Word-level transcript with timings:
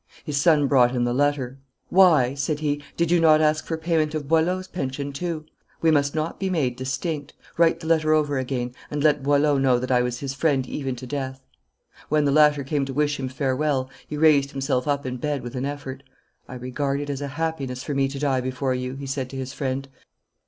His 0.23 0.35
son 0.41 0.65
brought 0.65 0.93
him 0.93 1.03
the 1.03 1.13
letter. 1.13 1.59
'Why,' 1.89 2.33
said 2.33 2.59
he, 2.61 2.81
'did 2.97 3.11
not 3.21 3.39
you 3.39 3.45
ask 3.45 3.67
for 3.67 3.77
payment 3.77 4.15
of 4.15 4.27
Boileau's 4.27 4.67
pension 4.67 5.13
too? 5.13 5.45
We 5.79 5.91
must 5.91 6.15
not 6.15 6.39
be 6.39 6.49
made 6.49 6.75
distinct. 6.75 7.33
Write 7.55 7.81
the 7.81 7.85
letter 7.85 8.11
over 8.11 8.39
again, 8.39 8.73
and 8.89 9.03
let 9.03 9.21
Boileau 9.21 9.59
know 9.59 9.77
that 9.77 9.91
I 9.91 10.01
was 10.01 10.17
his 10.19 10.33
friend 10.33 10.65
even 10.67 10.95
to 10.95 11.05
death.' 11.05 11.43
When 12.09 12.25
the 12.25 12.31
latter 12.31 12.63
came 12.63 12.83
to 12.85 12.93
wish 12.95 13.19
him 13.19 13.29
farewell, 13.29 13.91
he 14.07 14.17
raised 14.17 14.49
himself 14.49 14.87
up 14.87 15.05
in 15.05 15.17
bed 15.17 15.43
with 15.43 15.55
an 15.55 15.65
effort. 15.65 16.01
'I 16.49 16.55
regard 16.55 16.99
it 16.99 17.11
as 17.11 17.21
a 17.21 17.27
happiness 17.37 17.83
for 17.83 17.93
me 17.93 18.07
to 18.07 18.17
die 18.17 18.41
before 18.41 18.73
you,' 18.73 18.95
he 18.95 19.05
said 19.05 19.29
to 19.29 19.37
his 19.37 19.53
friend. 19.53 19.87